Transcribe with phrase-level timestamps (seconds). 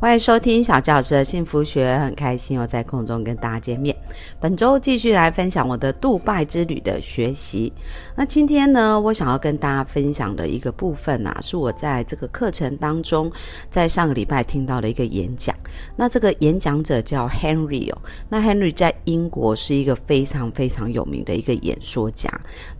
[0.00, 3.94] 欢迎收听小教师的幸福学，很开心又在空中跟大家见面。
[4.40, 7.70] 本周继续来分享我的杜拜之旅的学习。
[8.16, 13.30] 那今天呢，我想要跟大家分享的一个部分啊，是我在这个课程当中，
[13.68, 15.54] 在上个礼拜听到的一个演讲。
[15.94, 22.30] 那这个演讲者叫 Henry 哦，那 Henry 在英国是一个非常非常有名的一个演说家。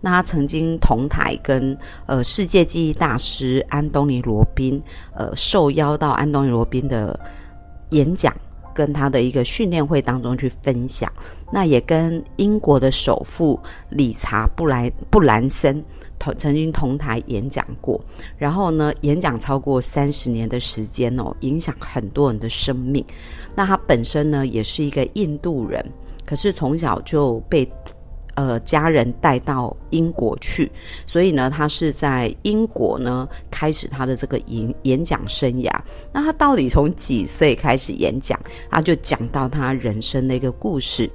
[0.01, 4.81] 那他曾经同台跟呃世界记忆大师安东尼罗宾，
[5.15, 7.10] 呃受邀到安东尼罗宾的。
[7.89, 8.35] 演讲
[8.73, 11.11] 跟他的一个训练会当中去分享，
[11.51, 15.83] 那也跟英国的首富理查布莱布兰森
[16.19, 17.99] 同曾经同台演讲过，
[18.37, 23.03] 然后呢，演讲超过三十年的时间哦，影响很多人的生命。
[23.55, 25.85] 那他本身呢，也是一个印度人，
[26.25, 27.69] 可是从小就被。
[28.35, 30.71] 呃，家人带到英国去，
[31.05, 35.69] 所以呢，他是在英国呢开始他的这个演演讲生涯。
[36.13, 38.39] 那他到底从几岁开始演讲？
[38.69, 41.09] 他就讲到他人生的一个故事。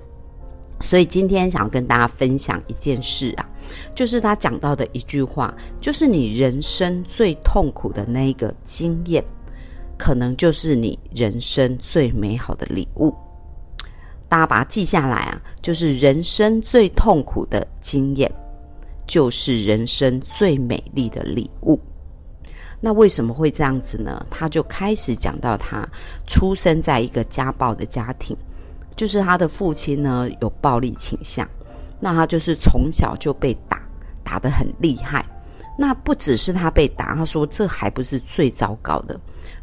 [0.82, 3.48] 所以今天想要跟大家分享一件事啊，
[3.94, 9.24] 就是他讲到的一句话，就是你人生最痛苦的那一个经验，
[9.96, 13.14] 可能就是你人生最美好的礼物。
[14.28, 15.40] 大家把它记下来啊！
[15.62, 18.30] 就是人生最痛苦的经验，
[19.06, 21.80] 就是人生最美丽的礼物。
[22.80, 24.26] 那为什么会这样子呢？
[24.30, 25.88] 他就开始讲到他
[26.26, 28.36] 出生在一个家暴的家庭，
[28.96, 31.48] 就是他的父亲呢有暴力倾向，
[32.00, 33.80] 那他就是从小就被打，
[34.24, 35.24] 打得很厉害。
[35.76, 39.18] 那不只是他被打，他说这还不是最糟糕的。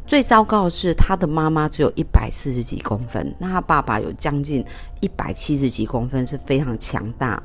[0.06, 4.64] 最糟糕的是，他的妈妈只有一百四十几公分，那他爸爸有将近
[5.00, 7.42] 一百七十几公分，是非常强大、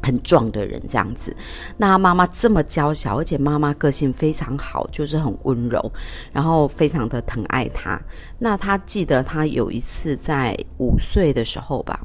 [0.00, 1.36] 很壮的人这样子。
[1.76, 5.92] 那他妈妈这么娇小，而且妈妈个性非常好，就是很温柔，
[6.32, 8.00] 然后非常的疼爱他。
[8.38, 12.00] 那他记得他有一次在五岁的时候吧。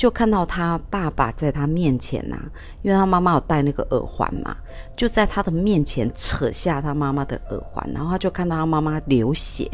[0.00, 2.34] 就看到他爸爸在他面前呐，
[2.80, 4.56] 因为他妈妈有戴那个耳环嘛，
[4.96, 9.70] 就在他的面前扯下他妈妈的耳环，然后他就看到他妈妈流血。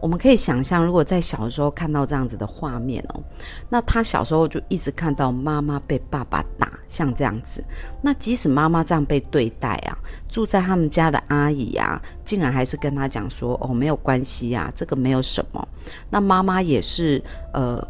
[0.00, 3.20] 我们可以想象，如果在小的时候看到这样子的画面哦，
[3.68, 7.62] 那他小时候就一直看到妈妈被爸爸打，像这样子。
[8.00, 9.92] 那即使妈妈这样被对待啊，
[10.26, 15.68] 住在他们家的阿姨啊，竟然还是跟他讲说：“哦，没有关系啊，这个没有什么。”
[16.08, 17.22] 那妈妈也是
[17.52, 17.86] 呃。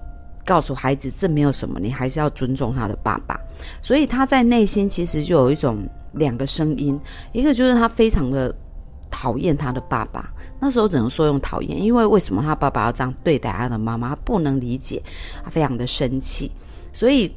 [0.51, 3.39] 告诉孩子，这没有什么，你还是要尊重他的爸爸。
[3.81, 5.79] 所以他在内心其实就有一种
[6.15, 6.99] 两个声音，
[7.31, 8.53] 一个就是他非常的
[9.09, 10.29] 讨厌他的爸爸。
[10.59, 15.01] 那时候只能说用讨厌，因为为什么他爸爸要这样对待他的妈妈，不能理解，
[15.45, 16.51] 他非常的生气，
[16.93, 17.33] 所以。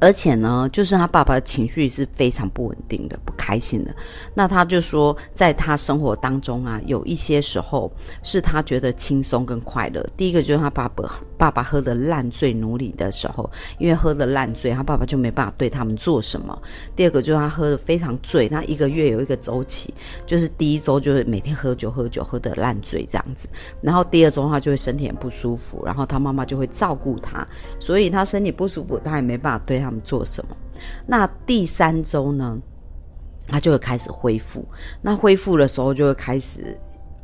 [0.00, 3.94] 而且呢，就是他爸爸的情绪是非常不稳定的，不开心的。
[4.34, 7.90] 那他就说，在他生活当中啊，有一些时候
[8.22, 10.04] 是他觉得轻松跟快乐。
[10.16, 11.04] 第一个就是他爸爸
[11.36, 16.60] 爸爸喝的烂醉奴隶的时候，因为喝的烂醉，他爸爸就没办法对他们做什么。
[16.96, 19.92] 第二个就是他喝的非常醉，他一个月有一个周期，
[20.26, 23.48] 就是第一周就是每天喝酒喝酒喝的烂醉这样子，
[23.80, 27.46] 然后第二周的话就会身体很不舒服，然后他妈妈就会照顾他，
[27.78, 29.60] 所以他身体不舒服，他也没办法。
[29.66, 30.56] 对他们做什么？
[31.06, 32.58] 那第三周呢？
[33.46, 34.64] 他就会开始恢复。
[35.02, 36.78] 那恢复的时候，就会开始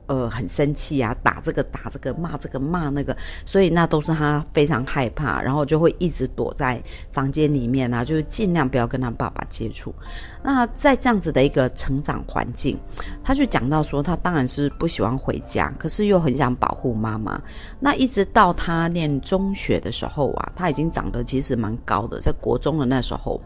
[0.06, 3.16] 呃很生气啊，打这个打这个，骂这个骂那个。
[3.44, 9.94] 所以那都是他非常害怕，然后就会一直躲在房间里面啊，就是尽量不要跟他爸爸接触。
[10.42, 12.78] 那在这样子的一个成长环境，
[13.24, 17.40] 他就讲到说，他当然是不喜欢回家，可是又很想保护妈妈。
[17.80, 23.40] 那一直到他念中学的时候啊，他已经长得其实蛮高的，在国中的那时候，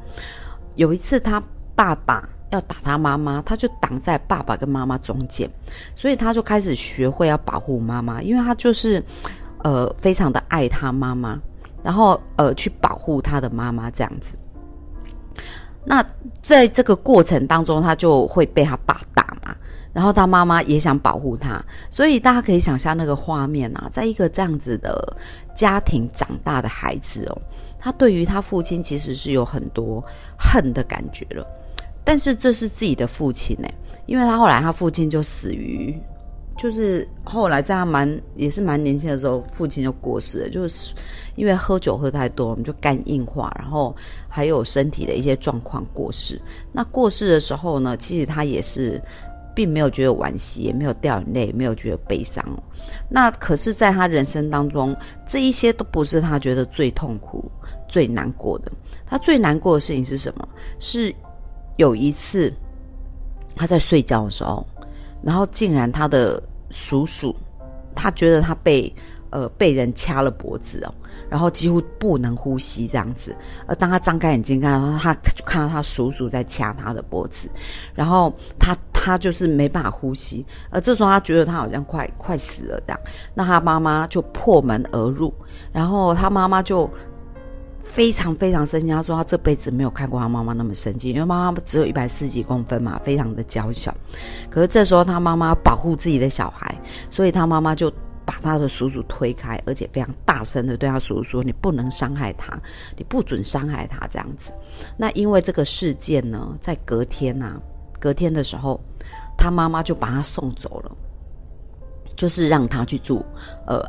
[0.76, 1.42] 有一次他
[1.74, 5.48] 爸爸要打他妈妈，他就挡在爸爸跟妈妈中间，
[5.94, 9.02] 所以他就开始学会要保护妈妈，因为他就是
[9.64, 11.40] 呃非常的爱他妈妈，
[11.82, 14.36] 然后呃去保护他的妈妈这样子。
[15.84, 16.04] 那
[16.42, 19.56] 在这个过程当中，他就会被他爸打嘛，
[19.94, 25.16] 然后他妈妈也想保护他，所以大家可以想象那个画面啊，在一个这样子的
[25.54, 27.42] 家庭长大的孩子哦，
[27.78, 30.04] 他对于他父亲其实是有很多
[30.38, 31.46] 恨的感觉了，
[32.04, 33.68] 但是这是自己的父亲呢，
[34.06, 35.98] 因为他后来他父亲就死于。
[36.58, 40.92] 就是后来在他蛮也是蛮年轻的时候，父亲就过世了，就是
[41.34, 43.96] 因为喝酒喝太多，我们就肝硬化，然后
[44.28, 46.38] 还有身体的一些状况过世。
[46.70, 49.00] 那过世的时候呢，其实他也是
[49.54, 52.44] 并没有觉得惋惜，也没有掉眼泪，也没有觉得悲伤。
[53.08, 54.94] 那可是，在他人生当中，
[55.26, 57.50] 这一些都不是他觉得最痛苦、
[57.88, 58.70] 最难过的。
[59.06, 60.46] 他最难过的事情是什么？
[60.78, 61.14] 是
[61.80, 62.52] 有一次
[63.56, 64.64] 他在睡觉的时候，
[65.22, 67.34] 然后竟然他的叔叔，
[67.94, 68.94] 他觉得他被
[69.30, 70.94] 呃被人掐了脖子哦。
[71.30, 73.34] 然后几乎不能呼吸这样子，
[73.66, 77.48] 而当他张开眼睛看到他，就看到他叔叔在掐他的脖子，
[77.94, 83.00] 然后他他就是没办法呼吸，而这时候他觉得他好像快快死了这样，
[83.32, 85.32] 那他妈妈就破门而入，
[85.72, 86.90] 然后他妈妈就
[87.92, 93.94] 非常非常生气，他说他这辈子没有看过他妈妈那么生气，因为妈妈只有一百四十几公分嘛，非常的娇小，
[94.48, 96.74] 可是这时候他妈妈保护自己的小孩，
[97.10, 97.92] 所以他妈妈就。
[98.22, 102.56] 把他的叔叔推开，而且非常大声的对他叔叔说：“你不能伤害他，
[102.96, 104.52] 你不准伤害他。”这样子。
[104.96, 107.60] 那因为这个事件呢，在隔天呐，
[107.98, 108.80] 隔天的时候，
[109.36, 110.92] 他妈妈就把他送走了，
[112.14, 113.24] 就是让他去住，
[113.66, 113.82] 呃，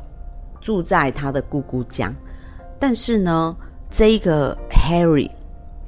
[0.59, 2.11] 住在他的姑姑家。
[2.79, 3.55] 但是呢，
[3.91, 5.29] 这一个 Harry，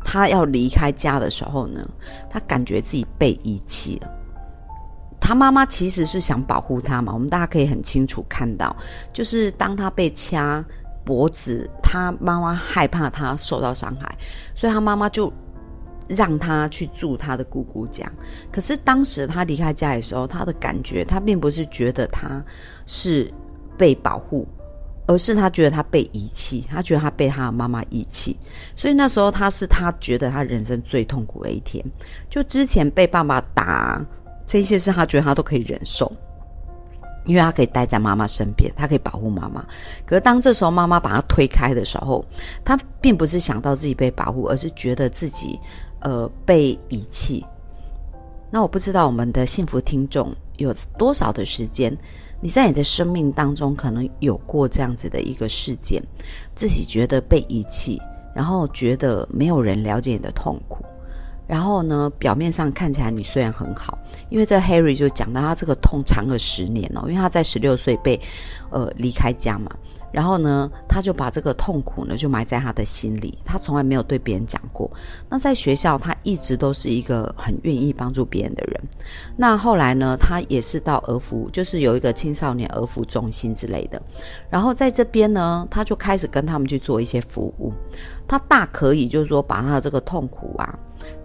[0.04, 1.90] 他要离开家的时候呢，
[2.30, 4.10] 他感觉自己被遗弃了。
[5.22, 8.76] 他妈妈其实是想保护他嘛，我们大家可以很清楚看到，
[9.14, 10.64] 就是当他被掐
[11.06, 14.14] 脖子，他妈妈害怕他受到伤害，
[14.54, 15.32] 所以他妈妈就
[16.10, 18.12] 让他去住他的姑姑家。
[18.52, 22.44] 可是当时他离开家的时候，他的感觉他并不是觉得他
[22.86, 23.34] 是
[23.78, 24.46] 被保护，
[25.06, 28.38] 而是他觉得他被遗弃，他觉得他被他的妈妈遗弃。
[28.76, 31.84] 所以那时候他是他觉得他人生最痛苦的一天，
[32.30, 34.06] 就之前被爸爸打。
[34.46, 36.12] 这些事他觉得他都可以忍受，
[37.26, 39.66] 因为他可以待在妈妈身边，他可以保护妈妈。
[40.06, 42.24] 可是当这时候妈妈把他推开的时候，
[42.64, 45.58] 他并不是想到自己被保护，而是觉得自己
[46.02, 47.44] 呃被遗弃。
[48.52, 51.98] 那我不知道我们的幸福听众有多少的时间，
[52.44, 56.04] 你在你的生命当中可能有过这样子的一个事件，
[56.54, 57.98] 自己觉得被遗弃，
[58.36, 60.84] 然后觉得没有人了解你的痛苦。
[61.48, 63.98] 然后呢，表面上看起来你虽然很好，
[64.30, 68.20] 因为这 Harry 就讲到他这个痛长了十年哦，因为他在十六岁被，
[68.72, 69.72] 呃离开家嘛。
[70.12, 74.92] 然后呢，他就把这个痛苦呢就埋在他的心里，他从来没有对别人讲过。
[75.30, 78.82] 那在学校，他一直都是一个很愿意帮助别人的人。
[79.36, 84.02] 那后来呢，他也是到儿福，就是有一个青少年儿福中心之类的。
[84.50, 87.74] 然后在这边呢，他就开始跟他们去做一些服务。
[88.28, 90.78] 他大可以就是说把他的这个痛苦啊。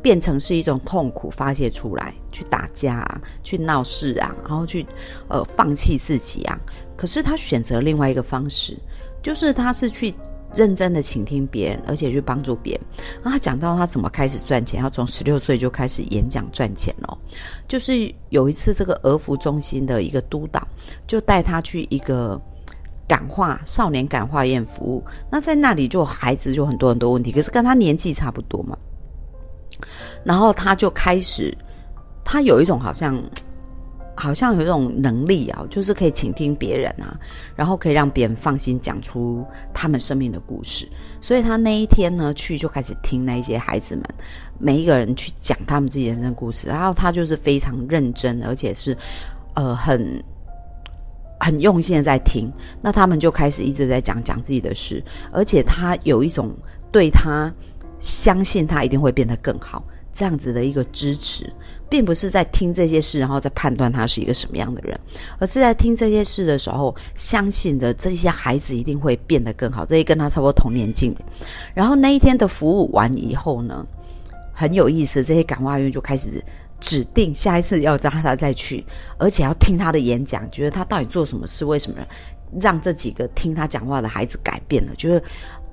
[0.02, 4.84] 变成是一种痛苦发泄出来，去打架啊，去闹事啊，然后去
[5.28, 6.58] 呃放弃自己啊。
[6.96, 8.76] 可是他选择另外一个方式，
[9.22, 10.12] 就是他是去
[10.54, 12.80] 认真的倾听别人，而且去帮助别人。
[13.22, 17.16] 然后他讲到他怎么开始赚钱，他从十六岁就开始演讲赚钱哦。
[17.66, 20.66] 就是有一次这个儿福中心的一个督导
[21.06, 22.40] 就带他去一个
[23.06, 28.76] 感化少年感化院服务，那在那里就孩子就很多很多问题，可是跟他年纪差不多嘛。
[30.24, 31.56] 然后他就开始，
[32.24, 33.16] 他有一种好像，
[34.18, 37.16] 好像有一种能力啊，就是可以倾听别人啊，
[37.54, 40.88] 然后可以让别人放心讲出他们生命的故事。
[41.20, 44.04] 所以他那一天呢，去就开始听那些孩子们
[44.58, 48.96] 每一个人去讲他们自己人生故事，然后他就是非常认真，而且是
[49.54, 50.22] 呃很
[51.40, 52.52] 很用心的在听。
[52.82, 56.54] 那他们就开始一直在讲讲自己的事，而且他有一种
[56.90, 57.52] 对他。
[58.00, 61.48] 相信他一定会变得更好，这样子的一个支持，
[61.88, 64.98] 并不是在听这些事，然后再判断他是一个什么样的人，
[65.38, 69.86] 而是在听这些事的时候，相信的这些孩子一定会变得更好。
[69.86, 71.14] 这些跟他差不多同年纪，
[71.74, 73.86] 然后那一天的服务完以后呢，
[74.52, 76.42] 很有意思，这些感化院就开始
[76.80, 78.84] 指定下一次要让他再去，
[79.18, 81.98] 而且要听他的演讲，觉得他到底做什么事，为什么
[82.60, 85.22] 让这几个听他讲话的孩子改变了，觉得。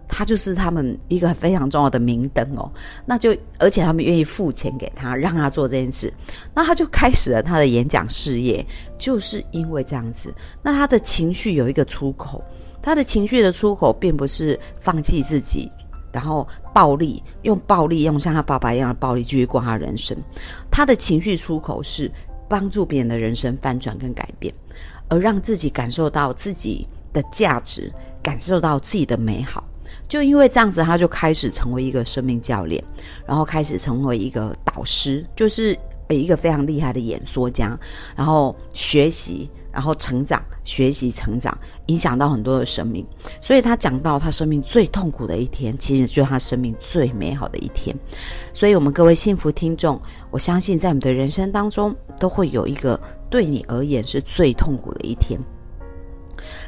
[0.07, 2.71] 他就是他们一个非常重要的明灯哦，
[3.05, 6.13] 那就而且他们愿意付钱给他，让他做这件事，
[6.53, 8.65] 那他就开始了他的演讲事业。
[8.97, 12.43] 就是因为这样子，那他的情绪有一个出口，
[12.81, 15.69] 他的情绪的出口并不是放弃自己，
[16.13, 20.17] 然后暴力用暴力用像他爸爸一样的暴力继续过他人生，
[20.71, 22.09] 他的情绪出口是
[22.47, 24.53] 帮助别人的人生翻转跟改变，
[25.09, 27.91] 而让自己感受到自己的价值，
[28.24, 29.63] 感受到自己的美好。
[30.07, 32.83] 就因为这样子，他就开始成为一个生命教练，
[33.25, 35.77] 然后开始成为一个导师，就是
[36.09, 37.77] 一个非常厉害的演说家，
[38.15, 43.05] 然后学习，然后成长、学习、成长，影响到很多的生命。
[43.41, 47.95] 所以他讲到他生命最痛苦的一天，其实就是他生命最美好的一天。
[48.53, 49.99] 所以，我们各位幸福听众，
[50.29, 52.99] 我相信在我们的人生当中，都会有一个
[53.29, 55.39] 对你而言是最痛苦的一天。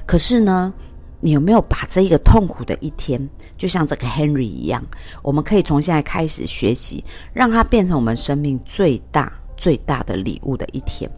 [0.06, 0.74] 可是呢，
[1.20, 3.20] 你有没有把这一个痛苦的一天，
[3.58, 4.84] 就像这个 Henry 一样，
[5.22, 11.10] 我们可以从现在开始学习，让它变成我们生命最大最大的礼物的一天。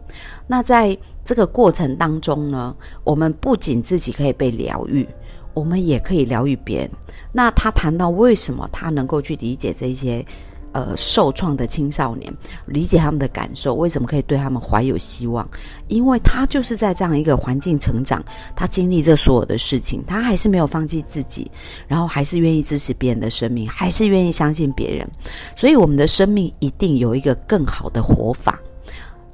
[0.46, 5.06] 那在这个过程当中呢，我们不仅自己可以被疗愈，
[5.54, 6.90] 我们也可以疗愈别人。
[7.32, 10.24] 那他谈到为什么他能够去理解这些。
[10.72, 12.32] 呃，受创的青少年
[12.66, 15.48] 理解他们的感受，为什么可以对他们怀有希望？
[15.88, 18.22] 因为他就是在这样一个环境成长，
[18.54, 21.50] 他经历这所有的事情，他还是没有放弃自己，
[21.88, 25.08] 然后还是愿意支持别人的生命，还是愿意相信别人。
[25.56, 28.58] 所以，我们的生命一定有一个更好的活法，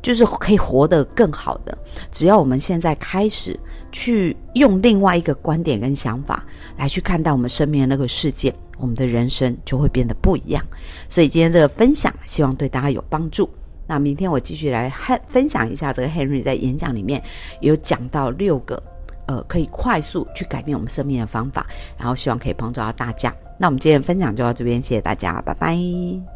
[0.07, 1.77] 就是可以活得更好的。
[2.13, 3.59] 只要我们现在开始
[3.91, 6.45] 去用另外一个观点跟想法
[6.77, 8.55] 来去看待我们生命的那个世界。
[8.79, 10.65] 我们的人生就会变得不一样，
[11.09, 13.51] 所以今天这个分享希望对大家有帮助。
[13.85, 14.93] 那明天我继续来
[15.27, 17.21] 分享一下这个 Henry 在演讲里面
[17.61, 18.81] 有讲到六个
[19.27, 21.67] 呃可以快速去改变我们生命的方法，
[21.99, 23.35] 然后希望可以帮助到大家。
[23.59, 26.36] 那我们今天分享就到这边，谢谢大家，拜拜。